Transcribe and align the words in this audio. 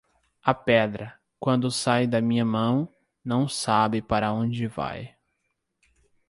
A 0.43 0.51
pedra, 0.55 1.15
quando 1.39 1.69
sai 1.69 2.07
da 2.07 2.19
minha 2.19 2.43
mão, 2.43 2.91
não 3.23 3.47
sabe 3.47 4.01
para 4.01 4.33
onde 4.33 4.65
vai. 4.65 5.15